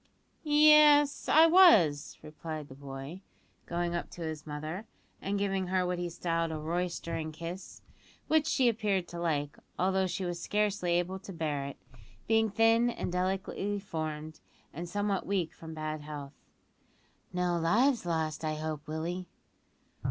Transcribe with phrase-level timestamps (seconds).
[0.43, 3.21] "Yes, I was," replied the boy,
[3.67, 4.87] going up to his mother,
[5.21, 7.83] and giving her what he styled a "roystering" kiss,
[8.27, 11.77] which she appeared to like, although she was scarcely able to bear it,
[12.25, 14.39] being thin and delicately formed,
[14.73, 16.33] and somewhat weak from bad health.
[17.31, 19.27] "No lives lost, I hope, Willie?"